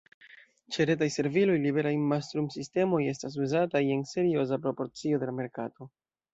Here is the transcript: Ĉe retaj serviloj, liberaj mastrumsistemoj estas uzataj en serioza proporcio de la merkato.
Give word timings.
Ĉe 0.77 0.87
retaj 0.89 1.07
serviloj, 1.15 1.57
liberaj 1.65 1.91
mastrumsistemoj 2.13 3.03
estas 3.13 3.39
uzataj 3.45 3.85
en 3.99 4.03
serioza 4.15 4.61
proporcio 4.67 5.25
de 5.25 5.33
la 5.33 5.41
merkato. 5.45 5.93